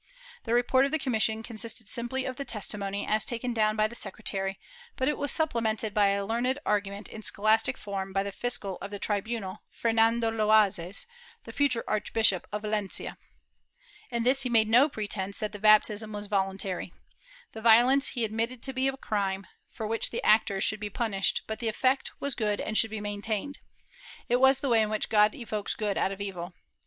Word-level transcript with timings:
The 0.45 0.55
report 0.55 0.85
of 0.85 0.91
the 0.91 0.97
commission 0.97 1.43
consisted 1.43 1.87
simply 1.87 2.25
of 2.25 2.37
the 2.37 2.43
testimony, 2.43 3.05
as 3.05 3.23
taken 3.23 3.53
down 3.53 3.75
by 3.75 3.87
the 3.87 3.93
secretary, 3.93 4.59
but 4.95 5.07
it 5.07 5.15
was 5.15 5.31
supplemented 5.31 5.93
by 5.93 6.07
a 6.07 6.25
learned 6.25 6.57
argument 6.65 7.07
in 7.07 7.21
scholastic 7.21 7.77
form 7.77 8.11
by 8.11 8.23
the 8.23 8.31
fiscal 8.31 8.79
of 8.81 8.89
the 8.89 8.97
tribunal, 8.97 9.61
Fernando 9.71 10.31
Loazes, 10.31 11.05
the 11.43 11.51
future 11.51 11.83
Archbishop 11.87 12.47
of 12.51 12.63
Valencia. 12.63 13.19
In 14.09 14.23
this 14.23 14.41
he 14.41 14.49
made 14.49 14.67
no 14.67 14.89
pretence 14.89 15.37
that 15.37 15.51
the 15.51 15.59
baptism 15.59 16.13
was 16.13 16.25
voluntary. 16.25 16.91
The 17.53 17.61
vio 17.61 17.85
lence 17.85 18.07
he 18.07 18.25
admitted 18.25 18.63
to 18.63 18.73
be 18.73 18.87
a 18.87 18.97
crime, 18.97 19.45
for 19.69 19.85
which 19.85 20.09
the 20.09 20.23
actors 20.25 20.63
should 20.63 20.79
be 20.79 20.89
punished, 20.89 21.43
but 21.45 21.59
the 21.59 21.67
effect 21.69 22.09
was 22.19 22.33
good 22.33 22.59
and 22.59 22.75
should 22.75 22.89
be 22.89 23.01
maintained; 23.01 23.59
it 24.27 24.37
was 24.37 24.61
the 24.61 24.69
way 24.69 24.81
in 24.81 24.89
which 24.89 25.09
God 25.09 25.35
evokes 25.35 25.75
good 25.75 25.95
out 25.95 26.11
of 26.11 26.19
evil. 26.19 26.55